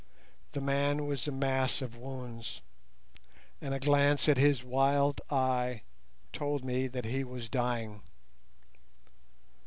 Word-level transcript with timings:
The 0.53 0.61
man 0.61 1.05
was 1.05 1.27
a 1.27 1.31
mass 1.31 1.79
of 1.79 1.95
wounds, 1.95 2.61
and 3.61 3.71
a 3.75 3.79
glance 3.79 4.27
at 4.27 4.35
his 4.37 4.63
wild 4.63 5.21
eye 5.29 5.83
told 6.33 6.65
me 6.65 6.87
that 6.87 7.05
he 7.05 7.23
was 7.23 7.49
dying. 7.49 8.01